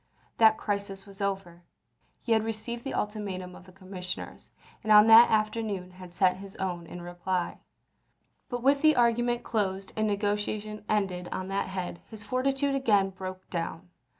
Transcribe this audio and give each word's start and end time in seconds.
That 0.39 0.57
crisis 0.57 1.05
was 1.05 1.21
over; 1.21 1.61
he 2.23 2.31
had 2.31 2.43
received 2.43 2.83
the 2.83 2.93
ultimatum 2.95 3.55
of 3.55 3.65
the 3.65 3.71
commissioners, 3.71 4.49
and 4.81 4.91
on 4.91 5.05
that 5.05 5.29
afternoon 5.29 5.91
had 5.91 6.11
sent 6.11 6.37
his 6.37 6.55
own 6.55 6.87
in 6.87 7.03
reply. 7.03 7.59
But 8.49 8.63
with 8.63 8.81
the 8.81 8.95
argument 8.95 9.43
closed 9.43 9.93
and 9.95 10.07
negotiation 10.07 10.85
ended 10.89 11.29
on 11.31 11.49
that 11.49 11.67
head, 11.67 12.01
his 12.09 12.23
fortitude 12.23 12.73
again 12.73 13.11
broke 13.11 13.47
down. 13.51 13.91